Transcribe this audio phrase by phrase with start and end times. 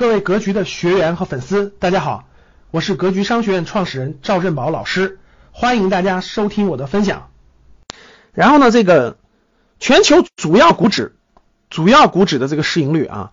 [0.00, 2.24] 各位格局的学员和粉丝，大家好，
[2.70, 5.18] 我是格局商学院创始人赵振宝老师，
[5.52, 7.28] 欢迎大家收听我的分享。
[8.32, 9.18] 然后呢，这个
[9.78, 11.16] 全球主要股指，
[11.68, 13.32] 主要股指的这个市盈率啊，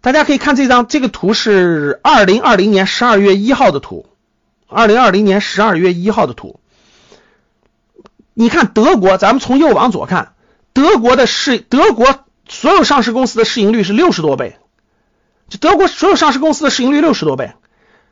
[0.00, 4.06] 大家可以看这张这个图是二零二零年十二月一号的图，
[4.66, 6.58] 二零二零年十二月一号的图。
[8.34, 10.32] 你看德国，咱们从右往左看，
[10.72, 14.56] 德国的市，德国所有上市公司的市盈率是六十多倍。
[15.48, 17.52] 就德国所有上市公司的市盈率六十多倍，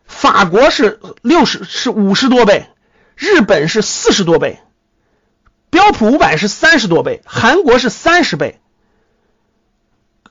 [0.05, 2.69] 法国是六十是五十多倍，
[3.17, 4.61] 日本是四十多倍，
[5.69, 8.61] 标普五百是三十多倍，韩国是三十倍，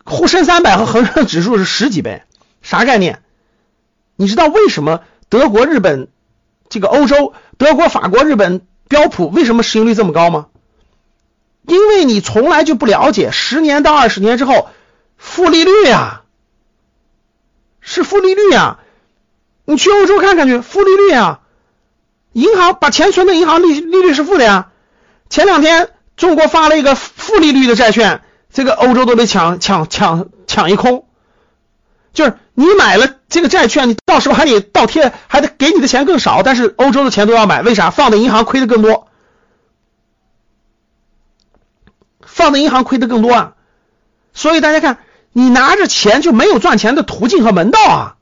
[0.06, 2.24] 沪深三百和恒生指数是十几倍，
[2.62, 3.22] 啥概念？
[4.16, 6.08] 你知道为什么德国、日本
[6.70, 10.48] 这个欧洲，德国、法国、日本标普为什么市盈率这么高吗？
[11.68, 14.70] 因为你从来就不了解十年到二十年之后
[15.18, 16.23] 负利率呀。
[17.84, 18.80] 是负利率啊！
[19.66, 21.42] 你去欧洲看看去，负利率啊！
[22.32, 24.72] 银行把钱存到银行利利率是负的呀。
[25.30, 31.06] 前两天中国发了一个负利率的债券，这个欧洲都被抢抢抢抢一空。
[32.14, 37.90] 就是你买了这个债券，你到时候还得倒贴，还得给你的钱更少，但是欧洲的钱都要买，为啥？
[37.90, 39.08] 放在银行亏的更多，
[42.22, 43.54] 放在银行亏的更多啊！
[44.34, 45.00] 所以大家看。
[45.34, 48.16] 你拿着钱就没有赚钱的途径和门道啊！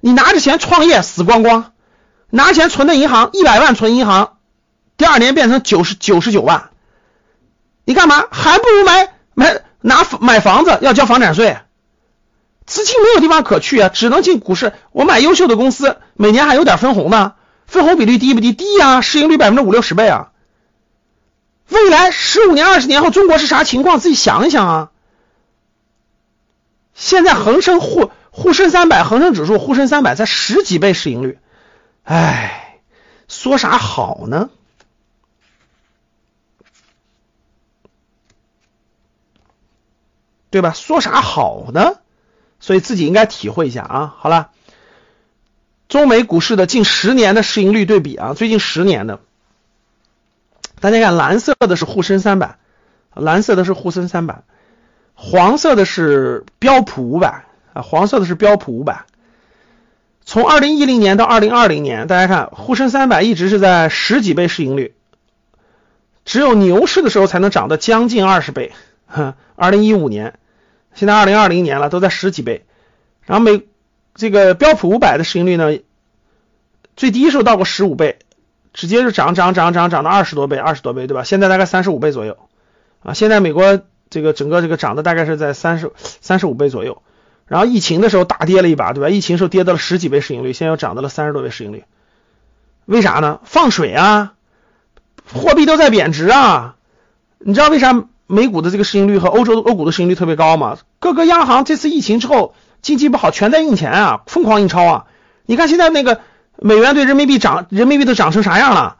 [0.00, 1.72] 你拿着钱创业死光光，
[2.30, 4.38] 拿钱存在银行一百万存银行，
[4.96, 6.70] 第二年变成九十九十九万，
[7.84, 8.26] 你干嘛？
[8.30, 11.58] 还不如买买拿买房子要交房产税，
[12.66, 14.72] 资金没有地方可去啊，只能进股市。
[14.92, 17.34] 我买优秀的公司，每年还有点分红呢，
[17.66, 18.52] 分红比率低不低？
[18.52, 20.30] 低呀，市盈率百分之五六十倍啊！
[21.68, 24.00] 未来十五年、二十年后中国是啥情况？
[24.00, 24.90] 自己想一想啊！
[26.98, 31.38] 现在恒生沪沪深三百，恒生指数沪深三百才十几倍市盈率，
[32.02, 32.80] 哎，
[33.28, 34.50] 说啥好呢？
[40.50, 40.72] 对吧？
[40.72, 41.98] 说啥好呢？
[42.58, 44.16] 所以自己应该体会一下啊。
[44.18, 44.50] 好了，
[45.88, 49.20] 中美股市的近十年的市盈率对比啊，最近十年的，
[50.80, 52.58] 大家看，蓝色的是沪深三百，
[53.14, 54.42] 蓝色的是沪深三百。
[55.20, 59.04] 黄色的是标普五百啊，黄色的是标普五百。
[60.24, 64.94] 从二零一零年到二零二零年，大家看沪深三百一直是在十几倍市盈率，
[66.24, 68.70] 只有牛市的时候才能涨到将近二十倍。
[69.08, 70.38] 哼二零一五年，
[70.94, 72.64] 现在二零二零年了，都在十几倍。
[73.24, 73.66] 然后美
[74.14, 75.80] 这个标普五百的市盈率呢，
[76.94, 78.20] 最低时候到过十五倍，
[78.72, 81.24] 直接就涨涨涨涨涨到二十多倍，二十多倍，对吧？
[81.24, 82.38] 现在大概三十五倍左右
[83.02, 83.14] 啊。
[83.14, 83.82] 现在美国。
[84.10, 87.02] 这个整个这个涨的大概是在三十三十五倍左右，
[87.46, 89.08] 然后疫情的时候大跌了一把，对吧？
[89.08, 91.84] 疫情时候跌到了十几倍市盈率，现在又涨到了三十多倍市盈率，
[92.84, 93.40] 为啥呢？
[93.44, 94.34] 放水啊，
[95.32, 96.76] 货币都在贬值啊，
[97.38, 100.78] 你知道为啥美股的这个市盈率和欧洲欧股的市盈率特别高吗？
[101.00, 105.06] 各个央行这次疫情之后经济不好，全在印钱啊，疯狂印钞啊！
[105.46, 106.20] 你看现在那个
[106.56, 108.97] 美元对人民币涨，人民币都涨成啥样了？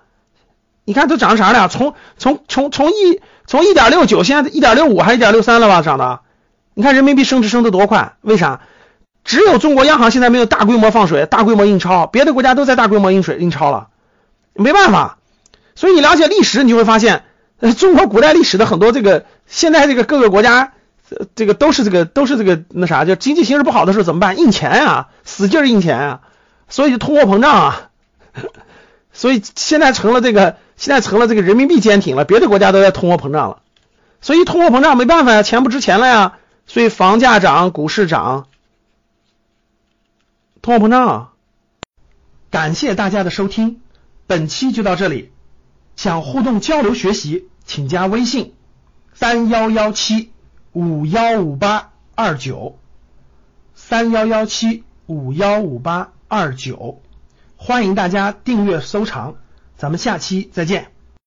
[0.88, 1.68] 你看都涨成啥了？
[1.68, 3.20] 从从从从一。
[3.46, 6.20] 从一点六九现在一点六五还是一点六三了吧涨的，
[6.74, 8.12] 你看人民币升值升得多快？
[8.20, 8.60] 为啥？
[9.24, 13.88] 只有中国央行现在没有大规模放水、大规模印钞，别的国家都在大规模印水印钞了，
[14.52, 15.16] 没办法。
[15.74, 17.24] 所以你了解历史，你就会发现，
[17.78, 20.72] 中国古代历史的很多这个现在这个各个国家，
[21.34, 24.38] 这个都是这个都是这个那啥，就经济形势不好的时候怎么办？
[24.38, 26.20] 印钱啊，使劲印钱啊，
[26.68, 27.88] 所以就通货膨胀啊，
[29.14, 30.56] 所以现在成了这个。
[30.78, 33.62] 现在成了这个人民币坚挺了，别的国家都在通货膨胀了，
[34.22, 38.46] 所以通货膨胀没办法呀，钱不值钱了呀，所以房价涨，股市涨，
[40.62, 41.06] 通货膨胀。
[41.06, 41.32] 啊。
[42.50, 43.80] 感谢大家的收听，
[44.26, 45.32] 本期就到这里。
[45.96, 48.54] 想互动交流学习，请加微信
[49.12, 50.30] 三幺幺七
[50.72, 52.78] 五幺五八二九
[53.74, 57.02] 三幺幺七五幺五八二九，
[57.56, 59.34] 欢迎大家订阅收藏。
[59.78, 60.97] 咱们下期再见。